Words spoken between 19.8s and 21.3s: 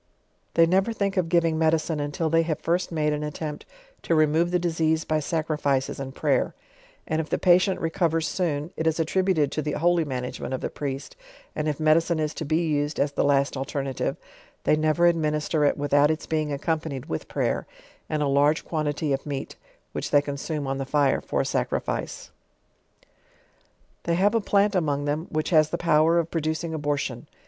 which they consume on the fire